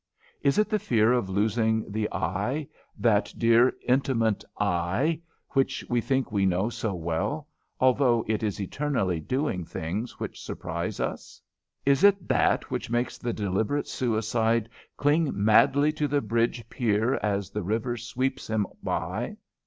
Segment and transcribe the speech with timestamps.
[0.41, 2.67] Is it the fear of losing the I,
[2.97, 7.47] that dear, intimate I, which we think we know so well,
[7.79, 11.39] although it is eternally doing things which surprise us?
[11.85, 14.67] Is it that which makes the deliberate suicide
[14.97, 19.37] cling madly to the bridge pier as the river sweeps him by?